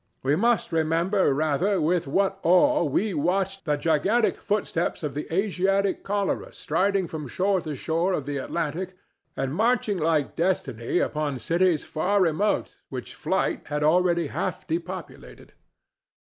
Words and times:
We 0.23 0.35
must 0.35 0.71
remember, 0.71 1.31
rather, 1.31 1.79
with 1.79 2.07
what 2.07 2.39
awe 2.41 2.83
we 2.85 3.13
watched 3.13 3.65
the 3.65 3.77
gigantic 3.77 4.37
footsteps 4.37 5.03
of 5.03 5.13
the 5.13 5.31
Asiatic 5.31 6.01
cholera 6.01 6.51
striding 6.53 7.05
from 7.05 7.27
shore 7.27 7.61
to 7.61 7.75
shore 7.75 8.13
of 8.13 8.25
the 8.25 8.37
Atlantic 8.37 8.97
and 9.37 9.53
marching 9.53 9.99
like 9.99 10.35
Destiny 10.35 10.97
upon 10.97 11.37
cities 11.37 11.85
far 11.85 12.19
remote 12.19 12.77
which 12.89 13.13
flight 13.13 13.67
had 13.67 13.83
already 13.83 14.25
half 14.25 14.65
depopulated. 14.65 15.53